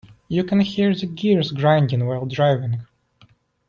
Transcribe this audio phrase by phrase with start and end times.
[0.27, 2.87] You can hear the gears grinding while driving.